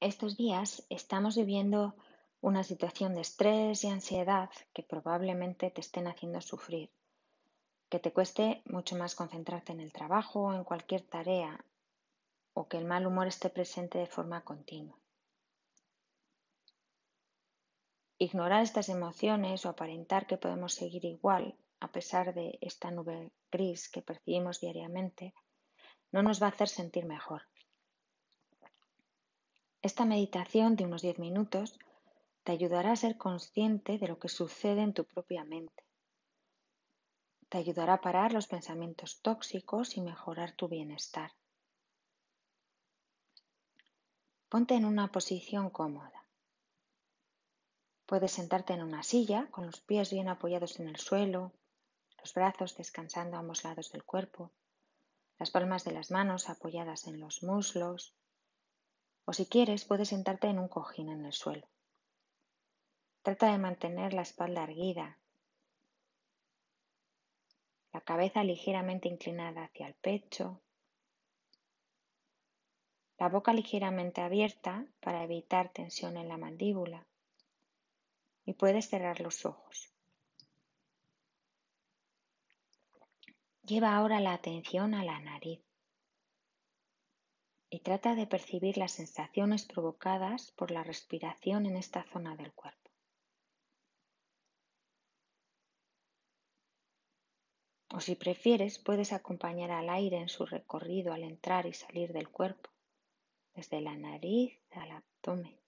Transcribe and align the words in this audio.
Estos 0.00 0.36
días 0.36 0.86
estamos 0.90 1.36
viviendo 1.36 1.96
una 2.40 2.62
situación 2.62 3.16
de 3.16 3.22
estrés 3.22 3.82
y 3.82 3.88
ansiedad 3.88 4.48
que 4.72 4.84
probablemente 4.84 5.72
te 5.72 5.80
estén 5.80 6.06
haciendo 6.06 6.40
sufrir, 6.40 6.92
que 7.88 7.98
te 7.98 8.12
cueste 8.12 8.62
mucho 8.66 8.94
más 8.94 9.16
concentrarte 9.16 9.72
en 9.72 9.80
el 9.80 9.92
trabajo 9.92 10.42
o 10.42 10.54
en 10.54 10.62
cualquier 10.62 11.02
tarea, 11.02 11.64
o 12.52 12.68
que 12.68 12.78
el 12.78 12.84
mal 12.84 13.08
humor 13.08 13.26
esté 13.26 13.50
presente 13.50 13.98
de 13.98 14.06
forma 14.06 14.44
continua. 14.44 14.96
Ignorar 18.18 18.62
estas 18.62 18.90
emociones 18.90 19.66
o 19.66 19.68
aparentar 19.68 20.28
que 20.28 20.36
podemos 20.36 20.74
seguir 20.74 21.04
igual 21.06 21.58
a 21.80 21.90
pesar 21.90 22.34
de 22.34 22.56
esta 22.60 22.92
nube 22.92 23.32
gris 23.50 23.88
que 23.88 24.02
percibimos 24.02 24.60
diariamente 24.60 25.34
no 26.12 26.22
nos 26.22 26.40
va 26.40 26.46
a 26.46 26.50
hacer 26.50 26.68
sentir 26.68 27.04
mejor. 27.04 27.42
Esta 29.80 30.04
meditación 30.04 30.74
de 30.74 30.84
unos 30.84 31.02
10 31.02 31.18
minutos 31.18 31.78
te 32.42 32.52
ayudará 32.52 32.92
a 32.92 32.96
ser 32.96 33.16
consciente 33.16 33.98
de 33.98 34.08
lo 34.08 34.18
que 34.18 34.28
sucede 34.28 34.82
en 34.82 34.92
tu 34.92 35.04
propia 35.04 35.44
mente. 35.44 35.84
Te 37.48 37.58
ayudará 37.58 37.94
a 37.94 38.00
parar 38.00 38.32
los 38.32 38.48
pensamientos 38.48 39.20
tóxicos 39.22 39.96
y 39.96 40.00
mejorar 40.00 40.52
tu 40.52 40.68
bienestar. 40.68 41.32
Ponte 44.48 44.74
en 44.74 44.84
una 44.84 45.12
posición 45.12 45.70
cómoda. 45.70 46.24
Puedes 48.06 48.32
sentarte 48.32 48.72
en 48.72 48.82
una 48.82 49.02
silla 49.02 49.46
con 49.50 49.66
los 49.66 49.80
pies 49.80 50.10
bien 50.10 50.28
apoyados 50.28 50.80
en 50.80 50.88
el 50.88 50.96
suelo, 50.96 51.52
los 52.18 52.34
brazos 52.34 52.76
descansando 52.76 53.36
a 53.36 53.40
ambos 53.40 53.62
lados 53.62 53.92
del 53.92 54.02
cuerpo, 54.02 54.50
las 55.38 55.50
palmas 55.50 55.84
de 55.84 55.92
las 55.92 56.10
manos 56.10 56.48
apoyadas 56.48 57.06
en 57.06 57.20
los 57.20 57.42
muslos, 57.42 58.14
o 59.28 59.34
si 59.34 59.44
quieres, 59.44 59.84
puedes 59.84 60.08
sentarte 60.08 60.46
en 60.46 60.58
un 60.58 60.68
cojín 60.68 61.10
en 61.10 61.26
el 61.26 61.34
suelo. 61.34 61.68
Trata 63.20 63.52
de 63.52 63.58
mantener 63.58 64.14
la 64.14 64.22
espalda 64.22 64.62
erguida, 64.62 65.18
la 67.92 68.00
cabeza 68.00 68.42
ligeramente 68.42 69.06
inclinada 69.06 69.64
hacia 69.64 69.86
el 69.86 69.92
pecho, 69.92 70.62
la 73.18 73.28
boca 73.28 73.52
ligeramente 73.52 74.22
abierta 74.22 74.86
para 75.00 75.22
evitar 75.24 75.68
tensión 75.74 76.16
en 76.16 76.28
la 76.28 76.38
mandíbula 76.38 77.04
y 78.46 78.54
puedes 78.54 78.88
cerrar 78.88 79.20
los 79.20 79.44
ojos. 79.44 79.92
Lleva 83.62 83.94
ahora 83.94 84.20
la 84.20 84.32
atención 84.32 84.94
a 84.94 85.04
la 85.04 85.20
nariz 85.20 85.67
y 87.70 87.80
trata 87.80 88.14
de 88.14 88.26
percibir 88.26 88.78
las 88.78 88.92
sensaciones 88.92 89.64
provocadas 89.66 90.52
por 90.52 90.70
la 90.70 90.84
respiración 90.84 91.66
en 91.66 91.76
esta 91.76 92.04
zona 92.04 92.36
del 92.36 92.52
cuerpo. 92.52 92.90
O 97.90 98.00
si 98.00 98.14
prefieres, 98.14 98.78
puedes 98.78 99.12
acompañar 99.12 99.70
al 99.70 99.88
aire 99.88 100.18
en 100.18 100.28
su 100.28 100.44
recorrido 100.44 101.12
al 101.12 101.24
entrar 101.24 101.66
y 101.66 101.72
salir 101.72 102.12
del 102.12 102.28
cuerpo, 102.28 102.70
desde 103.54 103.80
la 103.80 103.96
nariz 103.96 104.60
al 104.72 104.90
abdomen 104.90 105.58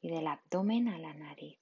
y 0.00 0.08
del 0.08 0.26
abdomen 0.26 0.88
a 0.88 0.98
la 0.98 1.14
nariz. 1.14 1.61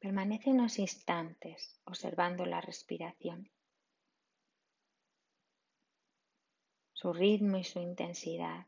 Permanece 0.00 0.48
unos 0.48 0.78
instantes 0.78 1.78
observando 1.84 2.46
la 2.46 2.62
respiración, 2.62 3.50
su 6.94 7.12
ritmo 7.12 7.58
y 7.58 7.64
su 7.64 7.80
intensidad, 7.80 8.66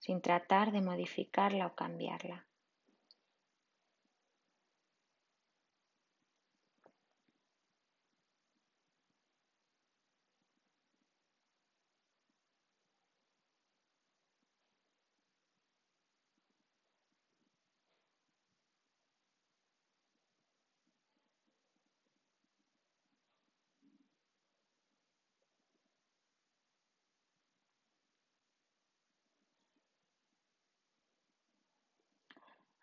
sin 0.00 0.20
tratar 0.20 0.72
de 0.72 0.80
modificarla 0.80 1.68
o 1.68 1.76
cambiarla. 1.76 2.48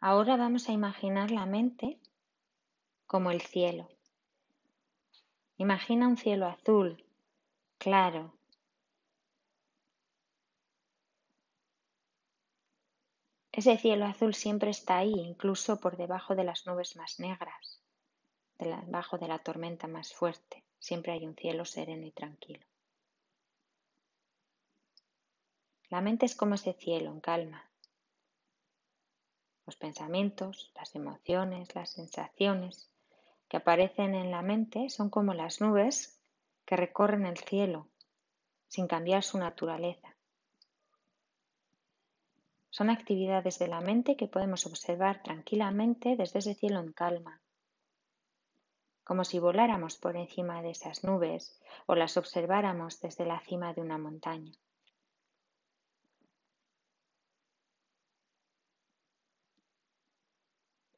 Ahora 0.03 0.35
vamos 0.35 0.67
a 0.67 0.71
imaginar 0.71 1.29
la 1.29 1.45
mente 1.45 1.99
como 3.05 3.29
el 3.29 3.39
cielo. 3.39 3.87
Imagina 5.57 6.07
un 6.07 6.17
cielo 6.17 6.47
azul, 6.47 7.05
claro. 7.77 8.33
Ese 13.51 13.77
cielo 13.77 14.05
azul 14.05 14.33
siempre 14.33 14.71
está 14.71 14.97
ahí, 14.97 15.13
incluso 15.13 15.79
por 15.79 15.97
debajo 15.97 16.33
de 16.33 16.45
las 16.45 16.65
nubes 16.65 16.95
más 16.95 17.19
negras, 17.19 17.79
debajo 18.57 19.19
de 19.19 19.27
la 19.27 19.37
tormenta 19.37 19.85
más 19.87 20.15
fuerte. 20.15 20.63
Siempre 20.79 21.11
hay 21.11 21.27
un 21.27 21.35
cielo 21.35 21.63
sereno 21.63 22.07
y 22.07 22.11
tranquilo. 22.11 22.65
La 25.89 26.01
mente 26.01 26.25
es 26.25 26.35
como 26.35 26.55
ese 26.55 26.73
cielo 26.73 27.11
en 27.11 27.19
calma, 27.19 27.70
los 29.71 29.77
pensamientos, 29.77 30.69
las 30.75 30.95
emociones, 30.95 31.73
las 31.75 31.91
sensaciones 31.91 32.89
que 33.47 33.55
aparecen 33.55 34.15
en 34.15 34.29
la 34.29 34.41
mente 34.41 34.89
son 34.89 35.09
como 35.09 35.33
las 35.33 35.61
nubes 35.61 36.19
que 36.65 36.75
recorren 36.75 37.25
el 37.25 37.37
cielo 37.37 37.87
sin 38.67 38.87
cambiar 38.87 39.23
su 39.23 39.37
naturaleza. 39.37 40.17
Son 42.69 42.89
actividades 42.89 43.59
de 43.59 43.69
la 43.69 43.79
mente 43.79 44.17
que 44.17 44.27
podemos 44.27 44.65
observar 44.65 45.23
tranquilamente 45.23 46.17
desde 46.17 46.39
ese 46.39 46.53
cielo 46.53 46.81
en 46.81 46.91
calma, 46.91 47.39
como 49.05 49.23
si 49.23 49.39
voláramos 49.39 49.95
por 49.95 50.17
encima 50.17 50.61
de 50.61 50.71
esas 50.71 51.05
nubes 51.05 51.61
o 51.85 51.95
las 51.95 52.17
observáramos 52.17 52.99
desde 52.99 53.25
la 53.25 53.39
cima 53.39 53.73
de 53.73 53.79
una 53.79 53.97
montaña. 53.97 54.51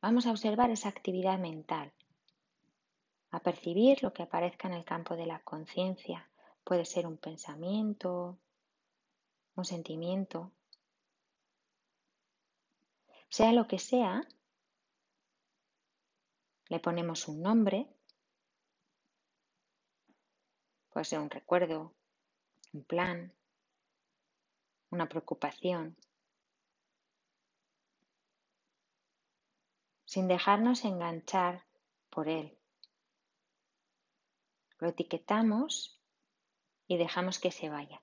Vamos 0.04 0.26
a 0.26 0.32
observar 0.32 0.70
esa 0.70 0.90
actividad 0.90 1.40
mental, 1.40 1.94
a 3.32 3.40
percibir 3.40 4.04
lo 4.04 4.12
que 4.12 4.24
aparezca 4.24 4.68
en 4.68 4.74
el 4.74 4.84
campo 4.84 5.16
de 5.16 5.26
la 5.26 5.40
conciencia. 5.40 6.30
Puede 6.66 6.84
ser 6.84 7.08
un 7.08 7.16
pensamiento, 7.16 8.38
un 9.56 9.64
sentimiento. 9.64 10.52
Sea 13.30 13.54
lo 13.54 13.66
que 13.66 13.80
sea, 13.80 14.28
le 16.68 16.82
ponemos 16.82 17.30
un 17.30 17.42
nombre. 17.42 17.88
Puede 20.92 21.06
ser 21.06 21.20
un 21.20 21.30
recuerdo, 21.30 21.94
un 22.74 22.84
plan, 22.84 23.32
una 24.90 25.08
preocupación, 25.08 25.96
sin 30.14 30.28
dejarnos 30.28 30.86
enganchar 30.86 31.66
por 32.12 32.30
él. 32.30 32.56
Lo 34.78 34.90
etiquetamos 34.90 36.00
y 36.86 36.98
dejamos 36.98 37.40
que 37.40 37.50
se 37.50 37.70
vaya. 37.70 38.00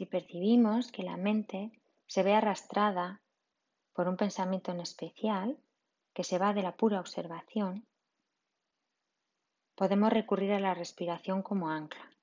Si 0.00 0.06
percibimos 0.06 0.90
que 0.92 1.02
la 1.02 1.18
mente 1.18 1.78
se 2.06 2.22
ve 2.22 2.32
arrastrada 2.32 3.20
por 3.92 4.08
un 4.08 4.16
pensamiento 4.16 4.72
en 4.72 4.80
especial 4.80 5.62
que 6.14 6.24
se 6.24 6.38
va 6.38 6.54
de 6.54 6.62
la 6.62 6.74
pura 6.74 7.00
observación, 7.00 7.86
podemos 9.74 10.10
recurrir 10.10 10.52
a 10.52 10.58
la 10.58 10.72
respiración 10.72 11.42
como 11.42 11.68
ancla. 11.68 12.16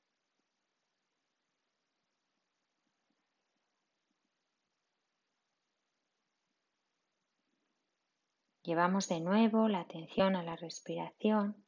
Llevamos 8.64 9.08
de 9.08 9.20
nuevo 9.20 9.68
la 9.68 9.82
atención 9.82 10.36
a 10.36 10.42
la 10.42 10.56
respiración, 10.56 11.64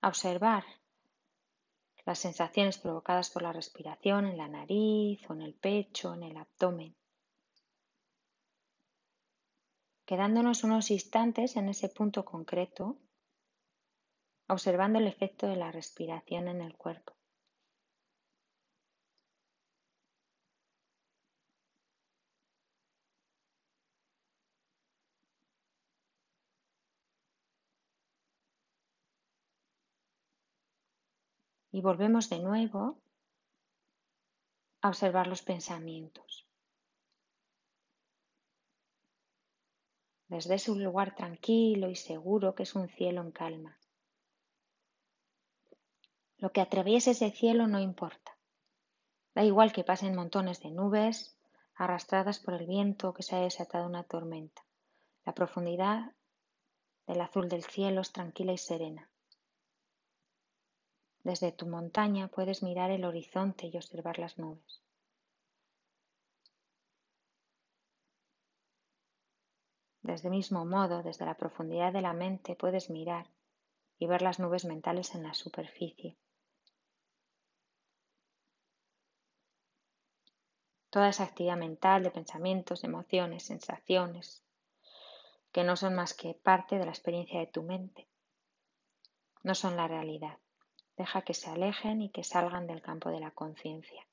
observar 0.00 0.64
las 2.04 2.18
sensaciones 2.18 2.78
provocadas 2.78 3.30
por 3.30 3.42
la 3.42 3.52
respiración 3.52 4.26
en 4.26 4.36
la 4.36 4.48
nariz 4.48 5.28
o 5.30 5.34
en 5.34 5.42
el 5.42 5.54
pecho, 5.54 6.14
en 6.14 6.24
el 6.24 6.36
abdomen. 6.36 6.96
Quedándonos 10.04 10.64
unos 10.64 10.90
instantes 10.90 11.56
en 11.56 11.68
ese 11.68 11.88
punto 11.88 12.24
concreto, 12.24 12.98
observando 14.48 14.98
el 14.98 15.06
efecto 15.06 15.46
de 15.46 15.56
la 15.56 15.70
respiración 15.70 16.48
en 16.48 16.60
el 16.60 16.76
cuerpo. 16.76 17.14
Y 31.72 31.80
volvemos 31.80 32.28
de 32.28 32.38
nuevo 32.38 33.02
a 34.82 34.88
observar 34.88 35.26
los 35.26 35.42
pensamientos. 35.42 36.46
Desde 40.28 40.54
ese 40.54 40.74
lugar 40.74 41.14
tranquilo 41.14 41.88
y 41.88 41.96
seguro 41.96 42.54
que 42.54 42.62
es 42.62 42.74
un 42.74 42.88
cielo 42.88 43.22
en 43.22 43.32
calma. 43.32 43.78
Lo 46.36 46.52
que 46.52 46.60
atraviese 46.60 47.12
ese 47.12 47.30
cielo 47.30 47.66
no 47.66 47.78
importa. 47.78 48.36
Da 49.34 49.44
igual 49.44 49.72
que 49.72 49.84
pasen 49.84 50.14
montones 50.14 50.60
de 50.60 50.70
nubes 50.70 51.38
arrastradas 51.74 52.38
por 52.38 52.54
el 52.54 52.66
viento 52.66 53.08
o 53.08 53.14
que 53.14 53.22
se 53.22 53.36
haya 53.36 53.44
desatado 53.44 53.86
una 53.86 54.04
tormenta. 54.04 54.62
La 55.24 55.34
profundidad 55.34 56.14
del 57.06 57.20
azul 57.20 57.48
del 57.48 57.64
cielo 57.64 58.00
es 58.00 58.12
tranquila 58.12 58.52
y 58.52 58.58
serena. 58.58 59.11
Desde 61.24 61.52
tu 61.52 61.66
montaña 61.66 62.26
puedes 62.28 62.62
mirar 62.64 62.90
el 62.90 63.04
horizonte 63.04 63.68
y 63.68 63.76
observar 63.76 64.18
las 64.18 64.38
nubes. 64.38 64.82
Desde 70.02 70.26
el 70.28 70.34
mismo 70.34 70.64
modo, 70.64 71.04
desde 71.04 71.24
la 71.24 71.36
profundidad 71.36 71.92
de 71.92 72.02
la 72.02 72.12
mente 72.12 72.56
puedes 72.56 72.90
mirar 72.90 73.28
y 74.00 74.06
ver 74.06 74.20
las 74.20 74.40
nubes 74.40 74.64
mentales 74.64 75.14
en 75.14 75.22
la 75.22 75.32
superficie. 75.32 76.16
Toda 80.90 81.08
esa 81.08 81.22
actividad 81.22 81.56
mental 81.56 82.02
de 82.02 82.10
pensamientos, 82.10 82.82
emociones, 82.82 83.44
sensaciones, 83.44 84.42
que 85.52 85.62
no 85.62 85.76
son 85.76 85.94
más 85.94 86.14
que 86.14 86.34
parte 86.34 86.78
de 86.78 86.84
la 86.84 86.90
experiencia 86.90 87.38
de 87.38 87.46
tu 87.46 87.62
mente, 87.62 88.08
no 89.44 89.54
son 89.54 89.76
la 89.76 89.86
realidad. 89.86 90.41
Deja 91.02 91.22
que 91.22 91.34
se 91.34 91.50
alejen 91.50 92.00
y 92.00 92.10
que 92.10 92.22
salgan 92.22 92.68
del 92.68 92.80
campo 92.80 93.10
de 93.10 93.18
la 93.18 93.32
conciencia. 93.32 94.06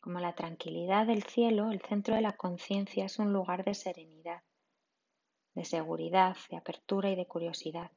Como 0.00 0.18
la 0.18 0.34
tranquilidad 0.34 1.06
del 1.06 1.22
cielo, 1.24 1.70
el 1.70 1.80
centro 1.82 2.14
de 2.14 2.22
la 2.22 2.36
conciencia 2.36 3.04
es 3.04 3.18
un 3.18 3.32
lugar 3.32 3.64
de 3.64 3.74
serenidad, 3.74 4.42
de 5.54 5.64
seguridad, 5.64 6.36
de 6.50 6.56
apertura 6.56 7.10
y 7.10 7.16
de 7.16 7.26
curiosidad. 7.26 7.90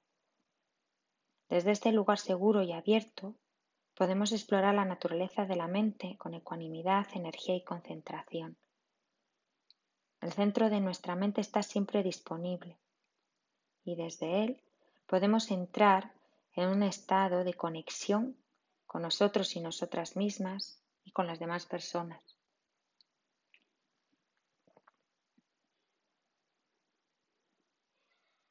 Desde 1.49 1.71
este 1.71 1.91
lugar 1.91 2.19
seguro 2.19 2.61
y 2.61 2.73
abierto 2.73 3.35
podemos 3.95 4.31
explorar 4.31 4.75
la 4.75 4.85
naturaleza 4.85 5.45
de 5.45 5.55
la 5.55 5.67
mente 5.67 6.17
con 6.17 6.33
ecuanimidad, 6.33 7.07
energía 7.13 7.55
y 7.55 7.63
concentración. 7.63 8.57
El 10.19 10.33
centro 10.33 10.69
de 10.69 10.81
nuestra 10.81 11.15
mente 11.15 11.41
está 11.41 11.63
siempre 11.63 12.01
disponible 12.01 12.77
y 13.85 13.95
desde 13.95 14.43
él 14.43 14.61
podemos 15.05 15.51
entrar 15.51 16.13
en 16.55 16.69
un 16.69 16.83
estado 16.83 17.43
de 17.43 17.53
conexión 17.53 18.37
con 18.85 19.01
nosotros 19.01 19.55
y 19.55 19.59
nosotras 19.59 20.15
mismas, 20.15 20.82
y 21.03 21.11
con 21.11 21.27
las 21.27 21.39
demás 21.39 21.65
personas. 21.65 22.37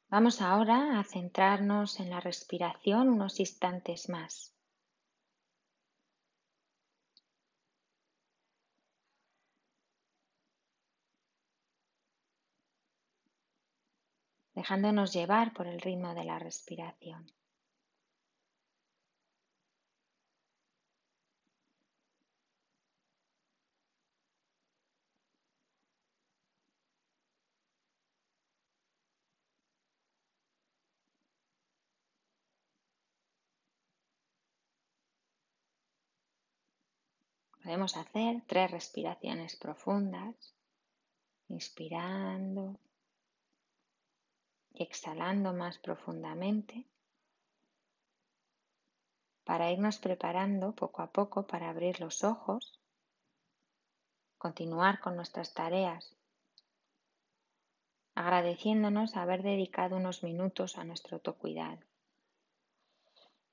Vamos 0.08 0.42
ahora 0.42 0.98
a 1.00 1.04
centrarnos 1.04 1.98
en 1.98 2.10
la 2.10 2.20
respiración 2.20 3.08
unos 3.08 3.40
instantes 3.40 4.08
más. 4.08 4.52
dejándonos 14.54 15.12
llevar 15.12 15.52
por 15.52 15.66
el 15.66 15.80
ritmo 15.80 16.14
de 16.14 16.24
la 16.24 16.38
respiración. 16.38 17.26
Podemos 37.72 37.96
hacer 37.96 38.42
tres 38.46 38.70
respiraciones 38.70 39.56
profundas, 39.56 40.54
inspirando 41.48 42.78
y 44.74 44.82
exhalando 44.82 45.54
más 45.54 45.78
profundamente 45.78 46.86
para 49.44 49.70
irnos 49.70 49.96
preparando 49.96 50.74
poco 50.74 51.00
a 51.00 51.10
poco 51.12 51.46
para 51.46 51.70
abrir 51.70 51.98
los 51.98 52.24
ojos, 52.24 52.78
continuar 54.36 55.00
con 55.00 55.16
nuestras 55.16 55.54
tareas, 55.54 56.14
agradeciéndonos 58.14 59.16
haber 59.16 59.42
dedicado 59.42 59.96
unos 59.96 60.22
minutos 60.22 60.76
a 60.76 60.84
nuestro 60.84 61.16
autocuidado. 61.16 61.80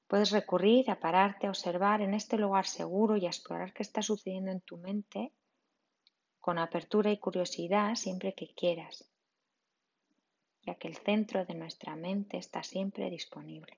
Puedes 0.09 0.31
recurrir 0.31 0.89
a 0.89 0.99
pararte 0.99 1.45
a 1.45 1.51
observar 1.51 2.01
en 2.01 2.15
este 2.15 2.35
lugar 2.35 2.65
seguro 2.65 3.15
y 3.15 3.27
a 3.27 3.29
explorar 3.29 3.73
qué 3.73 3.83
está 3.83 4.01
sucediendo 4.01 4.49
en 4.49 4.61
tu 4.61 4.75
mente 4.77 5.31
con 6.39 6.57
apertura 6.57 7.11
y 7.11 7.19
curiosidad 7.19 7.93
siempre 7.93 8.33
que 8.33 8.51
quieras, 8.55 9.07
ya 10.63 10.73
que 10.73 10.87
el 10.87 10.95
centro 10.95 11.45
de 11.45 11.53
nuestra 11.53 11.95
mente 11.95 12.37
está 12.37 12.63
siempre 12.63 13.11
disponible. 13.11 13.77